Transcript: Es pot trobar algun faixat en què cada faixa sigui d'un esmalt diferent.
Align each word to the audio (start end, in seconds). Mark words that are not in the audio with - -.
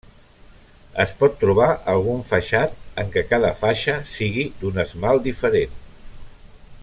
Es 1.03 1.11
pot 1.19 1.35
trobar 1.43 1.67
algun 1.93 2.23
faixat 2.29 2.73
en 3.03 3.13
què 3.17 3.25
cada 3.33 3.53
faixa 3.61 3.99
sigui 4.13 4.49
d'un 4.63 4.83
esmalt 4.85 5.27
diferent. 5.31 5.79